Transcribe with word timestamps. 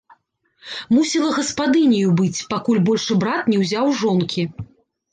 Мусіла 0.95 1.29
гаспадыняю 1.37 2.09
быць, 2.23 2.43
пакуль 2.57 2.83
большы 2.91 3.21
брат 3.23 3.43
не 3.55 3.63
ўзяў 3.65 3.97
жонкі. 4.05 4.53